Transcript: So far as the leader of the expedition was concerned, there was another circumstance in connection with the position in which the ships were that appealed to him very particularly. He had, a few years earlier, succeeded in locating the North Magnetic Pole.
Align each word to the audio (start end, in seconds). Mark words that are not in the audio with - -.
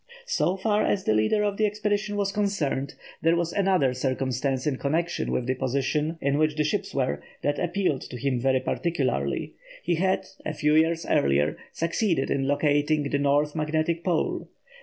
So 0.25 0.57
far 0.57 0.81
as 0.83 1.03
the 1.03 1.13
leader 1.13 1.43
of 1.43 1.57
the 1.57 1.67
expedition 1.67 2.15
was 2.15 2.31
concerned, 2.31 2.95
there 3.21 3.35
was 3.35 3.53
another 3.53 3.93
circumstance 3.93 4.65
in 4.65 4.77
connection 4.77 5.31
with 5.31 5.45
the 5.45 5.53
position 5.53 6.17
in 6.21 6.39
which 6.39 6.55
the 6.55 6.63
ships 6.63 6.95
were 6.95 7.21
that 7.43 7.59
appealed 7.59 8.01
to 8.09 8.17
him 8.17 8.39
very 8.39 8.61
particularly. 8.61 9.53
He 9.83 9.93
had, 10.01 10.25
a 10.43 10.55
few 10.55 10.73
years 10.75 11.05
earlier, 11.05 11.55
succeeded 11.71 12.31
in 12.31 12.47
locating 12.47 13.03
the 13.03 13.19
North 13.19 13.53
Magnetic 13.55 14.03
Pole. 14.03 14.49